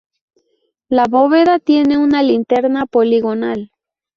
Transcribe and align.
La 0.89 1.05
bóveda 1.07 1.59
tiene 1.59 1.99
una 1.99 2.23
linterna 2.23 2.87
poligonal. 2.87 3.71